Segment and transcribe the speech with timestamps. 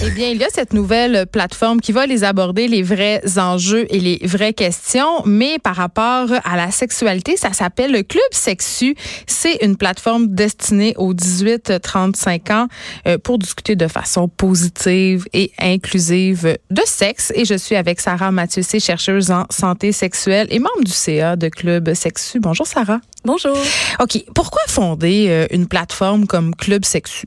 [0.00, 3.84] Eh bien, il y a cette nouvelle plateforme qui va les aborder, les vrais enjeux
[3.92, 8.94] et les vraies questions, mais par rapport à la sexualité, ça s'appelle le Club Sexu.
[9.26, 12.68] C'est une plateforme destinée aux 18-35 ans
[13.08, 17.32] euh, pour discuter de façon positive et inclusive de sexe.
[17.34, 21.48] Et je suis avec Sarah Mathieu, chercheuse en santé sexuelle et membre du CA de
[21.48, 22.38] Club Sexu.
[22.38, 23.00] Bonjour Sarah.
[23.24, 23.58] Bonjour.
[23.98, 24.24] OK.
[24.32, 27.26] Pourquoi fonder euh, une plateforme comme Club Sexu?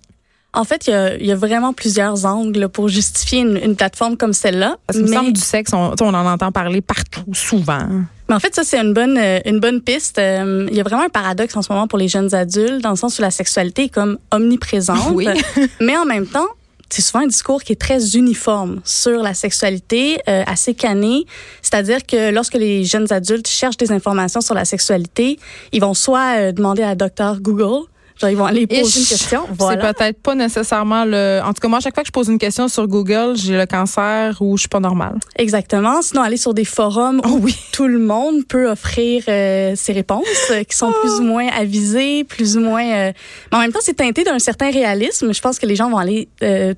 [0.53, 3.75] En fait, il y a, il y a vraiment plusieurs angles pour justifier une, une
[3.77, 4.75] plateforme comme celle-là.
[4.85, 7.87] Parce que me Mais- semble du sexe, on, on en entend parler partout, souvent.
[8.27, 10.17] Mais en fait, ça, c'est une bonne, euh, une bonne piste.
[10.19, 12.89] Euh, Il y a vraiment un paradoxe en ce moment pour les jeunes adultes, dans
[12.91, 15.11] le sens où la sexualité est comme omniprésente.
[15.13, 15.27] Oui.
[15.79, 16.47] mais en même temps,
[16.89, 21.25] c'est souvent un discours qui est très uniforme sur la sexualité, euh, assez cané.
[21.61, 25.39] C'est-à-dire que lorsque les jeunes adultes cherchent des informations sur la sexualité,
[25.71, 27.85] ils vont soit euh, demander à docteur Google,
[28.29, 29.41] ils vont aller poser une question.
[29.57, 29.81] Voilà.
[29.81, 31.41] C'est peut-être pas nécessairement le.
[31.43, 33.57] En tout cas, moi, à chaque fois que je pose une question sur Google, j'ai
[33.57, 35.17] le cancer ou je suis pas normale.
[35.37, 36.01] Exactement.
[36.01, 40.25] Sinon, aller sur des forums Oh où tout le monde peut offrir euh, ses réponses,
[40.51, 42.85] euh, qui sont plus ou moins avisées, plus ou moins.
[42.85, 43.11] euh,
[43.51, 45.33] Mais en même temps, c'est teinté d'un certain réalisme.
[45.33, 46.27] Je pense que les gens vont aller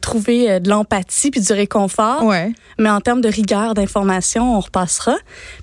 [0.02, 2.24] trouver de l'empathie puis du réconfort.
[2.24, 2.52] Ouais.
[2.80, 5.16] Mais en termes de rigueur d'information, on repassera.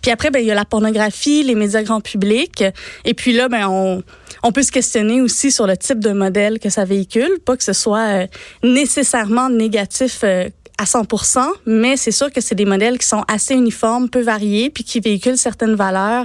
[0.02, 2.64] Puis après, ben il y a la pornographie, les médias grand public.
[3.04, 4.02] Et puis là, ben on
[4.42, 7.64] on peut se questionner aussi sur le type de modèle que ça véhicule, pas que
[7.64, 8.26] ce soit euh,
[8.62, 10.48] nécessairement négatif euh,
[10.80, 14.70] à 100%, mais c'est sûr que c'est des modèles qui sont assez uniformes, peu variés,
[14.70, 16.24] puis qui véhiculent certaines valeurs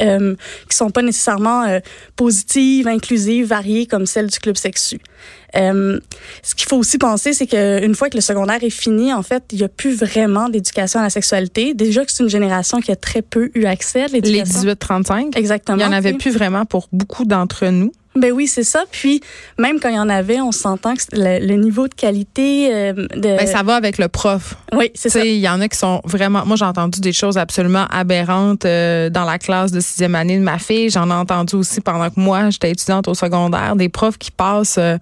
[0.00, 0.34] euh,
[0.70, 1.80] qui sont pas nécessairement euh,
[2.16, 5.00] positives, inclusives, variées comme celles du club sexu.
[5.54, 6.00] Euh,
[6.42, 9.44] ce qu'il faut aussi penser, c'est qu'une fois que le secondaire est fini, en fait,
[9.52, 11.74] il n'y a plus vraiment d'éducation à la sexualité.
[11.74, 14.62] Déjà que c'est une génération qui a très peu eu accès à Les l'éducation.
[14.62, 15.36] 18-35.
[15.36, 15.76] Exactement.
[15.76, 17.92] Il y en avait plus vraiment pour beaucoup d'entre nous.
[18.16, 18.82] Ben oui, c'est ça.
[18.90, 19.20] Puis
[19.58, 22.92] même quand il y en avait, on s'entend que le, le niveau de qualité euh,
[22.92, 23.36] de.
[23.36, 24.56] Ben, ça va avec le prof.
[24.72, 25.20] oui, c'est Tu ça.
[25.22, 26.44] sais, il y en a qui sont vraiment.
[26.44, 30.42] Moi, j'ai entendu des choses absolument aberrantes euh, dans la classe de sixième année de
[30.42, 30.90] ma fille.
[30.90, 34.78] J'en ai entendu aussi pendant que moi, j'étais étudiante au secondaire, des profs qui passent
[34.78, 34.96] euh,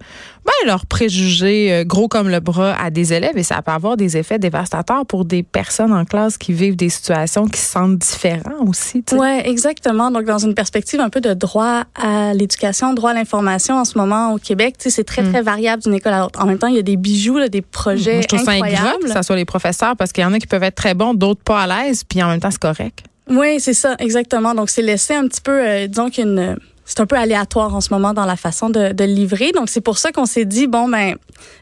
[0.45, 4.17] ben, leurs préjugés gros comme le bras à des élèves et ça peut avoir des
[4.17, 8.65] effets dévastateurs pour des personnes en classe qui vivent des situations qui se sentent différents
[8.67, 9.03] aussi.
[9.11, 10.09] Ouais, exactement.
[10.11, 13.97] Donc, dans une perspective un peu de droit à l'éducation, droit à l'information en ce
[13.97, 16.39] moment au Québec, tu sais, c'est très, très variable d'une école à l'autre.
[16.41, 18.51] En même temps, il y a des bijoux, là, des projets Moi, je trouve ça
[18.51, 19.03] incroyables.
[19.03, 21.13] que ça soit les professeurs parce qu'il y en a qui peuvent être très bons,
[21.13, 23.03] d'autres pas à l'aise, puis en même temps, c'est correct.
[23.29, 24.53] Oui, c'est ça, exactement.
[24.53, 26.57] Donc, c'est laissé un petit peu, euh, disons qu'une...
[26.85, 29.51] C'est un peu aléatoire en ce moment dans la façon de, de livrer.
[29.51, 31.17] Donc, c'est pour ça qu'on s'est dit, bon, ben,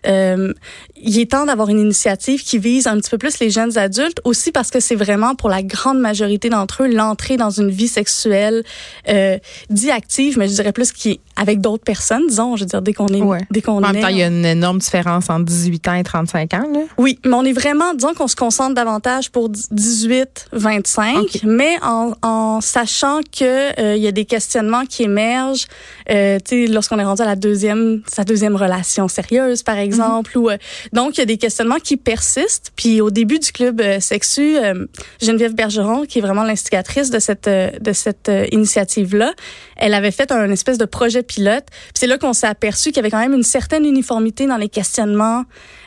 [0.07, 0.53] euh,
[1.01, 4.19] il est temps d'avoir une initiative qui vise un petit peu plus les jeunes adultes,
[4.23, 7.87] aussi parce que c'est vraiment pour la grande majorité d'entre eux l'entrée dans une vie
[7.87, 8.63] sexuelle
[9.09, 9.37] euh,
[9.69, 12.93] dit active, mais je dirais plus qui avec d'autres personnes, disons, je veux dire, dès
[12.93, 13.41] qu'on est, Ouais.
[13.51, 15.93] dès qu'on En même est, temps, il y a une énorme différence entre 18 ans
[15.93, 16.63] et 35 ans.
[16.73, 16.79] Là.
[16.97, 21.39] oui, mais on est vraiment, disons qu'on se concentre davantage pour 18-25, Ok.
[21.43, 25.67] mais en, en sachant que euh, il y a des questionnements qui émergent,
[26.09, 30.37] euh, tu sais, lorsqu'on est rendu à la deuxième, sa deuxième relation sérieuse, par exemple,
[30.37, 30.57] ou euh,
[30.93, 32.71] donc il y a des questionnements qui persistent.
[32.75, 34.85] Puis au début du club euh, sexu, euh,
[35.21, 39.33] Geneviève Bergeron, qui est vraiment l'instigatrice de cette euh, de cette euh, initiative là,
[39.75, 41.65] elle avait fait un espèce de projet pilote.
[41.69, 44.57] Puis c'est là qu'on s'est aperçu qu'il y avait quand même une certaine uniformité dans
[44.57, 45.43] les questionnements.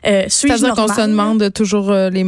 [0.07, 2.27] Euh, C'est-à-dire qu'on se demande toujours les,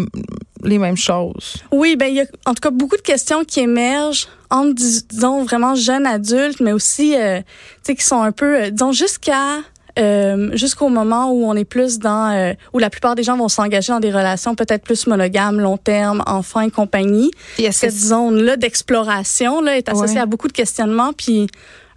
[0.62, 1.56] les mêmes choses.
[1.70, 5.04] Oui, ben il y a en tout cas beaucoup de questions qui émergent entre dis-
[5.08, 7.44] disons vraiment jeunes adultes, mais aussi euh, tu
[7.82, 9.58] sais qui sont un peu euh, disons jusqu'à
[9.98, 13.48] euh, jusqu'au moment où on est plus dans euh, où la plupart des gens vont
[13.48, 17.30] s'engager dans des relations peut-être plus monogames, long terme, enfants et compagnie.
[17.70, 20.22] Cette zone-là d'exploration là est associée Ouais.
[20.22, 21.46] à beaucoup de questionnements, puis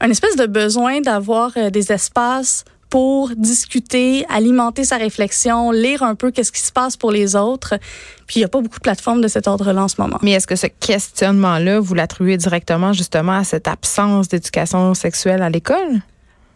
[0.02, 6.16] un espèce de besoin d'avoir euh, des espaces pour discuter, alimenter sa réflexion, lire un
[6.16, 7.74] peu qu'est-ce qui se passe pour les autres.
[8.28, 10.18] Puis il n'y a pas beaucoup de plateformes de cet ordre-là en ce moment.
[10.22, 15.50] Mais est-ce que ce questionnement-là, vous l'attribuez directement justement à cette absence d'éducation sexuelle à
[15.50, 16.02] l'école?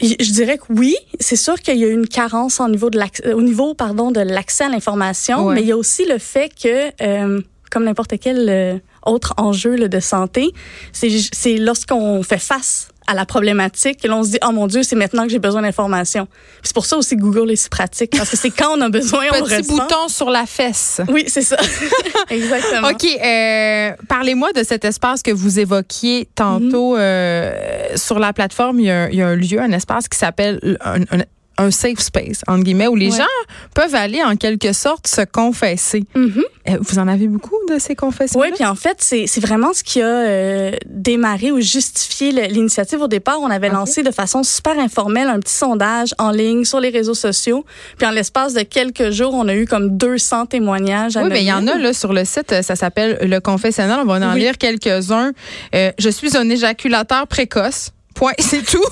[0.01, 3.21] Je dirais que oui, c'est sûr qu'il y a une carence au niveau de l'acc-
[3.33, 5.55] au niveau pardon de l'accès à l'information, Ouais.
[5.55, 9.75] mais il y a aussi le fait que euh, comme n'importe quel euh, autre enjeu
[9.75, 10.51] là, de santé,
[10.91, 14.05] c'est lorsqu'on fait face à la problématique.
[14.05, 16.27] Et là, on se dit, oh mon Dieu, c'est maintenant que j'ai besoin d'informations.
[16.61, 18.89] C'est pour ça aussi que Google est si pratique, parce que c'est quand on a
[18.89, 19.73] besoin, on Petit le ressent.
[19.77, 21.01] bouton sur la fesse.
[21.09, 21.57] Oui, c'est ça.
[22.29, 22.89] Exactement.
[22.89, 23.03] OK.
[23.05, 26.93] Euh, Parlez-moi de cet espace que vous évoquiez tantôt.
[26.95, 26.99] Mhm.
[27.01, 30.07] euh, sur la plateforme, il y, a, un- il y a un lieu, un espace
[30.07, 31.23] qui s'appelle un, un-
[31.59, 33.17] un safe space, entre guillemets, où les Ouais.
[33.17, 33.45] gens
[33.75, 36.03] peuvent aller en quelque sorte se confesser.
[36.15, 36.43] Mhm.
[36.69, 38.39] Euh, Vous en avez beaucoup de ces confessions?
[38.39, 43.01] Oui, puis en fait, c'est vraiment ce qui a euh, démarré ou justifié l'initiative.
[43.01, 46.79] Au départ, on avait lancé de façon super informelle un petit sondage en ligne sur
[46.79, 47.65] les réseaux sociaux.
[47.97, 51.15] Puis en l'espace de quelques jours, on a eu comme 200 témoignages.
[51.17, 53.99] Oui, mais il y en a là sur le site, euh, ça s'appelle le confessionnal.
[54.01, 54.39] On va en Oui.
[54.41, 55.31] lire quelques-uns.
[55.75, 57.91] Euh, je suis un éjaculateur précoce.
[58.19, 58.83] Point, c'est tout.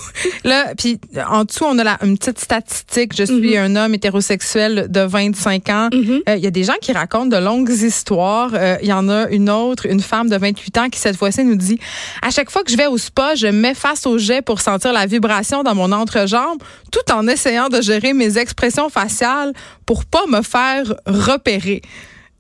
[0.46, 3.14] Là, puis en dessous, on a la, une petite statistique.
[3.14, 5.90] Je suis un homme hétérosexuel de 25 ans.
[5.92, 6.22] Mhm.
[6.30, 8.52] Euh, Il y a des gens qui racontent de longues histoires.
[8.54, 11.44] Euh, Il y en a une autre, une femme de 28 ans qui cette fois-ci
[11.44, 11.78] nous dit
[12.22, 14.62] à chaque fois que je vais au spa, je me mets face au jet pour
[14.62, 19.52] sentir la vibration dans mon entrejambe, tout en essayant de gérer mes expressions faciales
[19.86, 21.82] pour pas me faire repérer.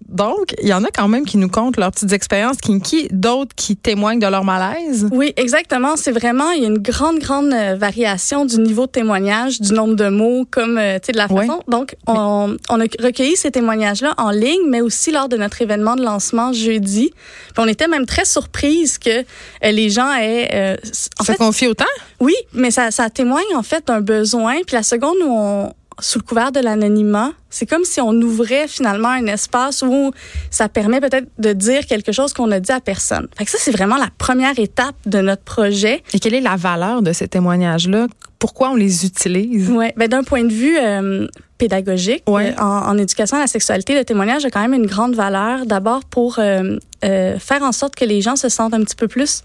[0.07, 3.53] Donc, il y en a quand même qui nous comptent leurs petites expériences kinky, d'autres
[3.55, 5.07] qui témoignent de leur malaise.
[5.11, 5.97] Oui, exactement.
[5.97, 9.73] C'est vraiment, il y a une grande, grande euh, variation du niveau de témoignage, du
[9.73, 11.61] nombre de mots, comme, euh, tu sais, de la façon.
[11.67, 15.95] Donc, on, on a recueilli ces témoignages-là en ligne, mais aussi lors de notre événement
[15.95, 17.11] de lancement jeudi.
[17.11, 19.23] Puis on était même très surprise que euh,
[19.63, 20.77] les gens aient, euh,
[21.19, 21.85] en fait, confie autant?
[22.19, 24.55] oui, mais ça, ça témoigne en fait d'un besoin.
[24.65, 28.67] Puis la seconde où on, sous le couvert de l'anonymat, c'est comme si on ouvrait
[28.67, 30.11] finalement un espace où
[30.51, 33.27] ça permet peut-être de dire quelque chose qu'on a dit à personne.
[33.38, 36.03] Fait que ça, c'est vraiment la première étape de notre projet.
[36.13, 38.07] Et quelle est la valeur de ces témoignages-là?
[38.39, 39.71] Pourquoi on les utilise?
[39.71, 41.27] Ouais, ben d'un point de vue euh,
[41.57, 42.53] pédagogique, Ouais.
[42.57, 45.65] euh, en, en éducation à la sexualité, le témoignage a quand même une grande valeur.
[45.65, 49.07] D'abord pour euh, euh, faire en sorte que les gens se sentent un petit peu
[49.07, 49.44] plus,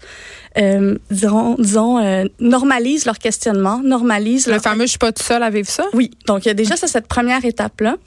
[0.57, 5.23] euh, disons, disons euh, normalisent leur questionnement, normalisent Le leur fameux je suis pas tout
[5.23, 5.85] seul à vivre ça?
[5.93, 7.97] Oui, donc il y a déjà ça, cette première étape-là.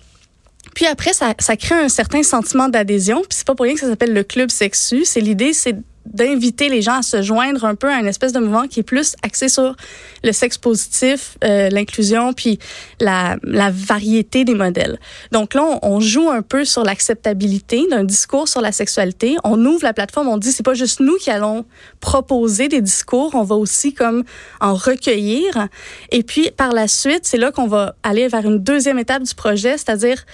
[0.74, 3.20] Puis après, ça, ça crée un certain sentiment d'adhésion.
[3.20, 5.04] Puis c'est pas pour rien que ça s'appelle le club sexu.
[5.04, 5.76] C'est l'idée, c'est
[6.12, 8.84] d'inviter les gens à se joindre un peu à une espèce de mouvement qui est
[8.84, 9.76] plus axé sur
[10.24, 12.58] le sexe positif, euh, l'inclusion, puis
[13.00, 14.98] la, variété des modèles.
[15.32, 19.36] Donc là, on, on joue un peu sur l'acceptabilité d'un discours sur la sexualité.
[19.44, 21.64] On ouvre la plateforme, on dit c'est pas juste nous qui allons
[22.00, 24.24] proposer des discours, on va aussi comme
[24.60, 25.68] en recueillir.
[26.10, 29.34] Et puis par la suite, c'est là qu'on va aller vers une deuxième étape du
[29.34, 30.24] projet, c'est-à-dire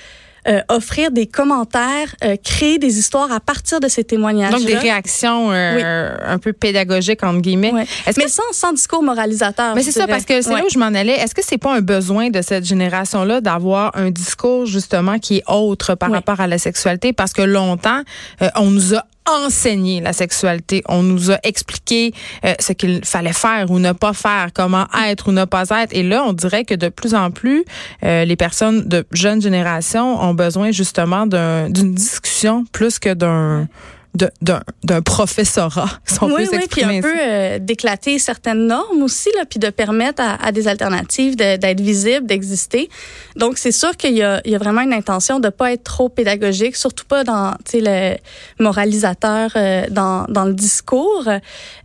[0.49, 4.51] euh, offrir des commentaires, euh, créer des histoires à partir de ces témoignages.
[4.53, 7.73] Donc, des réactions euh, un peu pédagogiques, entre guillemets.
[7.73, 7.87] Ouais.
[8.07, 9.75] Est-ce Mais que- sans, sans discours moralisateur.
[9.75, 11.13] Mais c'est ça, parce que c'est là où je m'en allais.
[11.15, 15.43] Est-ce que c'est pas un besoin de cette génération-là d'avoir un discours, justement, qui est
[15.49, 16.17] autre par Oui.
[16.17, 17.13] rapport à la sexualité?
[17.13, 18.03] Parce que longtemps,
[18.43, 20.83] euh, on nous a enseigné la sexualité.
[20.89, 22.13] On nous a expliqué
[22.45, 25.93] euh, ce qu'il fallait faire ou ne pas faire, comment être ou ne pas être.
[25.95, 27.65] Et là, on dirait que de plus en plus,
[28.05, 33.69] euh, les personnes de jeune génération ont besoin justement d'un- d'une discussion plus que d'un
[34.15, 39.03] d'un d'un professorat, si on oui, peut oui, puis un peu euh, d'éclater certaines normes
[39.03, 42.91] aussi, là, puis de permettre à, à des alternatives de- d'être visibles, d'exister.
[43.37, 45.85] Donc, c'est sûr qu'il y a, il y a vraiment une intention de pas être
[45.85, 51.29] trop pédagogique, surtout pas dans, tu sais, le moralisateur euh, dans, dans le discours.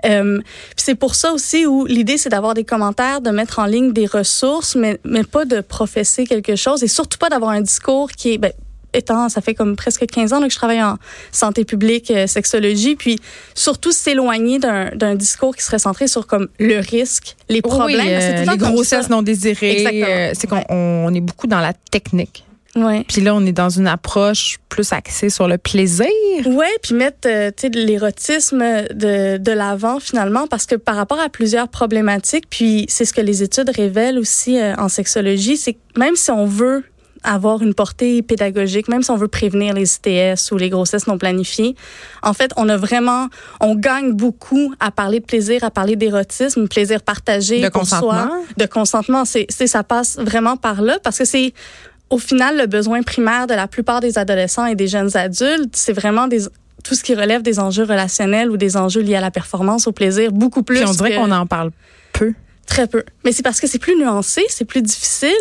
[0.06, 0.39] Euh,
[0.75, 4.06] c'est pour ça aussi où l'idée, c'est d'avoir des commentaires, de mettre en ligne des
[4.06, 8.33] ressources, mais, mais pas de professer quelque chose et surtout pas d'avoir un discours qui
[8.33, 8.51] est, ben,
[8.98, 10.98] étant, ça fait comme presque 15 ans là, que je travaille en
[11.32, 13.20] santé publique, euh, sexologie, puis
[13.54, 18.00] surtout s'éloigner d'un discours qui serait centré sur comme le risque, les problèmes.
[18.00, 19.86] Oui, euh, les grossesses non désirées.
[19.88, 22.44] Euh, c'est qu'on on est beaucoup dans la technique.
[22.77, 23.04] Ouais.
[23.08, 26.08] Puis là, on est dans une approche plus axée sur le plaisir.
[26.46, 28.60] Ouais, puis mettre euh, de l'érotisme
[28.94, 33.22] de, de l'avant finalement parce que par rapport à plusieurs problématiques, puis c'est ce que
[33.22, 36.84] les études révèlent aussi euh, en sexologie, c'est que même si on veut
[37.24, 41.17] avoir une portée pédagogique, même si on veut prévenir les ITS ou les grossesses non
[41.17, 41.75] planifiées,
[42.24, 43.27] en fait, on a vraiment,
[43.59, 48.12] on gagne beaucoup à parler de plaisir, à parler d'érotisme, plaisir partagé De consentement.
[48.12, 49.24] soi, de consentement.
[49.25, 51.53] C'est, ça passe vraiment par là parce que c'est
[52.09, 55.93] au final le besoin primaire de la plupart des adolescents et des jeunes adultes, c'est
[55.93, 56.43] vraiment des
[56.83, 59.91] tout ce qui relève des enjeux relationnels ou des enjeux liés à la performance, au
[59.91, 60.77] plaisir, beaucoup plus.
[60.77, 61.71] Puis on dirait qu'on en parle
[62.13, 62.33] peu.
[62.67, 63.03] Très peu.
[63.24, 65.31] Mais c'est parce que c'est plus nuancé, c'est plus difficile.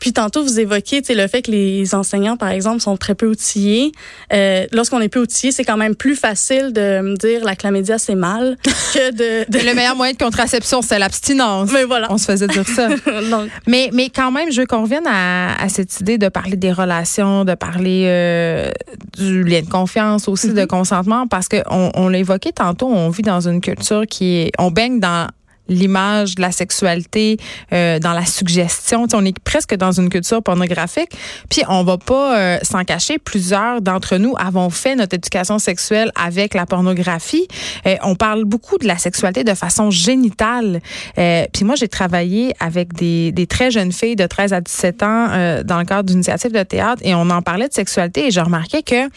[0.00, 3.92] Puis tantôt, vous sais, le fait que les enseignants, par exemple, sont très peu outillés.
[4.32, 7.98] Euh, Lorsqu'on est peu outillé, c'est quand même plus facile de me dire la chlamydia,
[7.98, 9.50] c'est mal que de...
[9.50, 9.58] de...
[9.58, 11.70] Le meilleur moyen de contraception, c'est l'abstinence.
[11.72, 12.06] Mais voilà.
[12.10, 12.88] On se faisait dire ça.
[13.30, 16.56] Donc, Mais, mais quand même, je veux qu'on revienne à, à cette idée de parler
[16.56, 18.70] des relations, de parler euh,
[19.16, 23.22] du lien de confiance, aussi de consentement, parce qu'on on l'a évoqué tantôt, on vit
[23.22, 24.52] dans une culture qui est...
[24.58, 25.28] On baigne dans
[25.68, 27.38] l'image de la sexualité,
[27.72, 29.06] euh, dans la suggestion.
[29.12, 31.10] on est presque dans une culture pornographique.
[31.50, 33.18] Puis on va pas euh, s'en cacher.
[33.18, 37.46] Plusieurs d'entre nous avons fait notre éducation sexuelle avec la pornographie.
[37.86, 40.80] Euh, on parle beaucoup de la sexualité de façon génitale.
[41.14, 45.28] puis moi, j'ai travaillé avec des, des, très jeunes filles de 13 à 17 ans
[45.64, 48.40] dans le cadre d'une initiative de théâtre et on en parlait de sexualité et je
[48.40, 49.08] remarquais que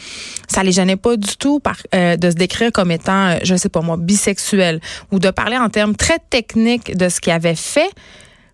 [0.48, 3.82] ça les gênait pas du tout par, de se décrire comme étant, je sais pas
[3.82, 4.80] moi, bisexuel
[5.12, 7.90] ou de parler en termes très techniques de ce qu'ils avaient fait.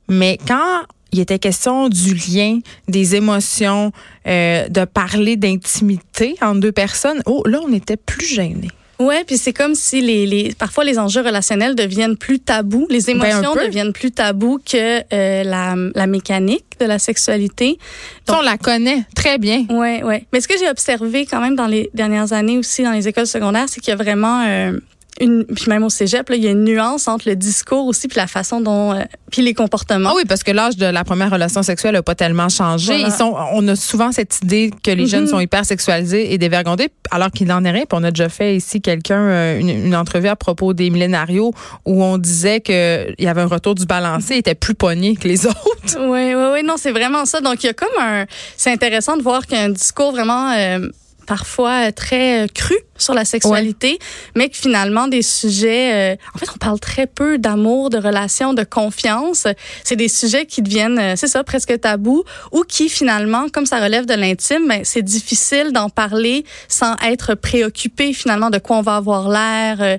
[0.09, 3.91] Mais quand il était question du lien, des émotions,
[4.27, 8.69] euh, de parler d'intimité entre deux personnes, oh là, on était plus gênés.
[8.99, 13.01] Ouais, puis c'est comme si les, les parfois les enjeux relationnels deviennent plus tabous, les
[13.01, 17.77] ben, émotions deviennent plus tabous que euh, la, la mécanique de la sexualité.
[18.25, 19.65] Donc, on la connaît très bien.
[19.69, 20.25] Ouais, ouais.
[20.33, 23.27] Mais ce que j'ai observé quand même dans les dernières années aussi dans les écoles
[23.27, 24.79] secondaires, c'est qu'il y a vraiment euh,
[25.19, 28.07] une, puis même au cégep, là, il y a une nuance entre le discours aussi
[28.07, 30.11] puis la façon dont euh, puis les comportements.
[30.11, 32.99] Ah oui, parce que l'âge de la première relation sexuelle a pas tellement changé.
[32.99, 35.29] Ils sont, on a souvent cette idée que les jeunes mhm.
[35.29, 37.83] sont hyper sexualisés et dévergondés, alors qu'il n'en est rien.
[37.89, 41.53] Puis on a déjà fait ici quelqu'un euh, une, une, entrevue à propos des millénarios
[41.85, 45.15] où on disait que il y avait un retour du balancé, il était plus pogné
[45.15, 45.97] que les autres.
[45.99, 47.41] Oui, oui, oui, non, c'est vraiment ça.
[47.41, 50.11] Donc il y a comme un, c'est intéressant de voir qu'il y a un discours
[50.11, 50.87] vraiment euh,
[51.25, 53.99] parfois très cru sur la sexualité,
[54.35, 58.53] mais que finalement des sujets, euh, en fait, on parle très peu d'amour, de relations,
[58.53, 59.47] de confiance.
[59.83, 63.79] C'est des sujets qui deviennent, euh, c'est ça, presque tabous, ou qui finalement, comme ça
[63.79, 68.81] relève de l'intime, ben, c'est difficile d'en parler sans être préoccupé finalement de quoi on
[68.81, 69.77] va avoir l'air.
[69.81, 69.97] Euh,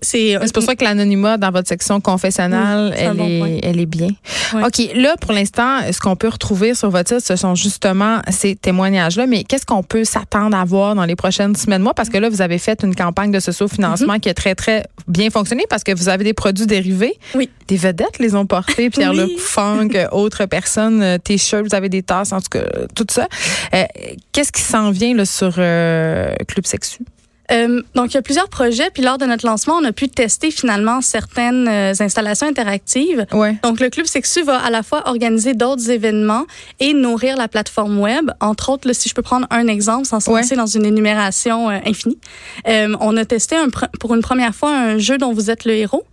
[0.00, 4.08] c'est pour ça que l'anonymat dans votre section confessionnelle, elle, est, elle est bien.
[4.54, 8.56] Ok, là pour l'instant, ce qu'on peut retrouver sur votre site, ce sont justement ces
[8.56, 9.26] témoignages-là.
[9.26, 12.28] Mais qu'est-ce qu'on peut s'attendre à voir dans les prochaines semaines, mois Parce que là,
[12.32, 14.20] vous avez fait une campagne de socio-financement mhm.
[14.20, 17.14] qui a très, très bien fonctionné parce que vous avez des produits dérivés.
[17.34, 17.48] Oui.
[17.68, 22.32] Des vedettes les ont portés, Pierre-Luc Funk, autres personnes, euh, T-shirts, vous avez des tasses,
[22.32, 23.28] en tout cas, tout ça.
[23.74, 23.84] Euh,
[24.32, 26.98] qu'est-ce qui s'en vient là, sur euh, Club Sexu?
[27.52, 28.90] Euh, donc, il y a plusieurs projets.
[28.92, 33.26] Puis lors de notre lancement, on a pu tester finalement certaines euh, installations interactives.
[33.32, 33.56] Ouais.
[33.62, 36.46] Donc, le Club Sexu va à la fois organiser d'autres événements
[36.80, 38.30] et nourrir la plateforme web.
[38.40, 41.70] Entre autres, là, si je peux prendre un exemple sans se lancer dans une énumération
[41.70, 42.18] euh, infinie.
[42.66, 43.68] On a testé un,
[44.00, 46.04] pour une première fois un jeu dont vous êtes le héros.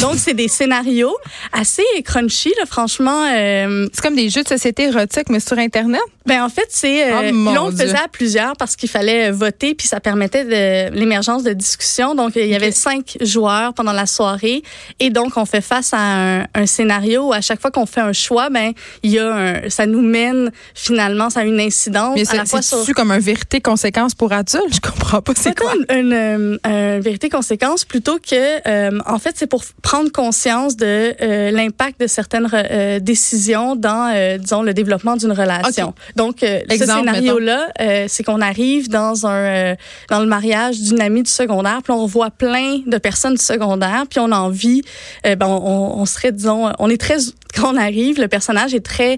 [0.00, 1.16] Donc, c'est des scénarios
[1.52, 3.24] assez crunchy, là, franchement.
[3.32, 6.00] Euh, c'est comme des jeux de société érotique, mais sur Internet?
[6.26, 7.10] Ben, en fait, c'est.
[7.10, 10.94] Euh, oh, on le faisait à plusieurs parce qu'il fallait voter, puis ça permettait de
[10.94, 12.14] l'émergence de discussions.
[12.14, 14.62] Donc, il y avait cinq joueurs pendant la soirée.
[15.00, 18.12] Et donc, on fait face à un, scénario où à chaque fois qu'on fait un
[18.12, 22.14] choix, ben, il y a un, ça nous mène finalement, ça a une incidence.
[22.16, 22.94] Mais c'est sur...
[22.94, 24.74] comme un vérité-conséquence pour adultes?
[24.74, 25.72] Je comprends pas c'est quoi.
[25.90, 31.50] Une, une, euh, vérité-conséquence plutôt que, euh, en fait, c'est pour prendre conscience de euh,
[31.50, 35.94] l'impact de certaines euh, décisions dans, euh, disons, le développement d'une relation.
[36.16, 37.68] Donc, ce scénario-là,
[38.08, 39.74] c'est qu'on arrive dans un
[40.10, 44.04] dans le mariage d'une amie du secondaire, puis on voit plein de personnes du secondaire,
[44.08, 44.82] puis on a envie,
[45.24, 47.18] ben, on, on, serait, disons, on est très
[47.54, 49.16] quand on arrive, le personnage est très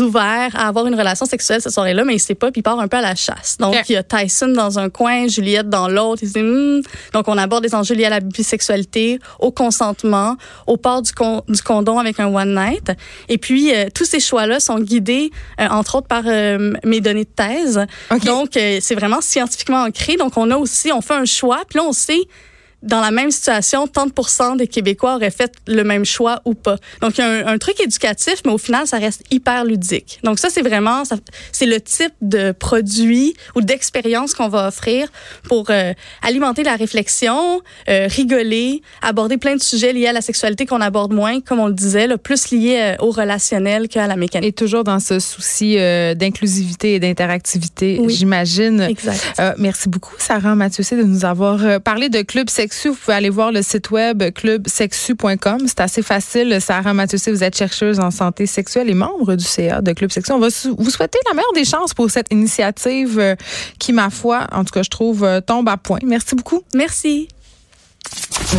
[0.00, 2.78] ouvert à avoir une relation sexuelle cette soirée-là, mais il sait pas, puis il part
[2.78, 3.56] un peu à la chasse.
[3.58, 6.22] Donc, il y a Tyson dans un coin, Juliette dans l'autre.
[6.24, 6.80] Hmm.
[7.12, 11.12] Donc, on aborde des enjeux liés à la bisexualité, au consentement, au port du,
[11.48, 12.92] du condom avec un one night.
[13.28, 15.30] Et puis, euh, tous ces choix-là sont guidés,
[15.60, 17.86] euh, entre autres, par euh, mes données de thèse.
[18.24, 20.16] Donc, c'est vraiment scientifiquement ancré.
[20.16, 22.22] Donc, on a aussi, on fait un choix, puis là, on sait
[22.82, 26.76] dans la même situation, tant de des Québécois auraient fait le même choix ou pas.
[27.00, 30.18] Donc, il y a un, truc éducatif, mais au final, ça reste hyper ludique.
[30.24, 31.02] Donc, ça, c'est vraiment,
[31.52, 35.08] c'est le type de produit ou d'expérience qu'on va offrir
[35.44, 40.66] pour euh, alimenter la réflexion, euh, rigoler, aborder plein de sujets liés à la sexualité
[40.66, 44.16] qu'on aborde moins, comme on le disait, le plus liés euh, au relationnel qu'à la
[44.16, 44.48] mécanique.
[44.48, 45.76] Et toujours dans ce souci
[46.16, 48.80] d'inclusivité et d'interactivité, j'imagine.
[48.80, 49.40] Exact.
[49.58, 52.50] merci beaucoup, Sarah Mathieu, de nous avoir parlé de Club
[52.84, 55.58] Vous pouvez aller voir le site web clubsexu.com.
[55.66, 56.58] C'est assez facile.
[56.60, 60.32] Sarah Mathieu, vous êtes chercheuse en santé sexuelle et membre du CA de Club Sexu.
[60.32, 63.36] On va vous souhaiter la meilleure des chances pour cette initiative euh,
[63.78, 65.98] qui, ma foi, en tout cas, je trouve, euh, tombe à point.
[66.04, 66.62] Merci beaucoup.
[66.74, 67.28] Merci.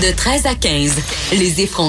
[0.02, 0.96] De 13 à 15,
[1.34, 1.82] les effrontés.